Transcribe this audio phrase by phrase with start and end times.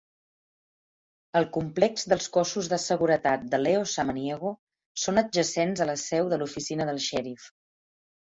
[1.39, 4.53] El complex dels cossos de seguretat de Leo Samaniego
[5.03, 7.47] són adjacents a la seu de l'oficina del xèrif.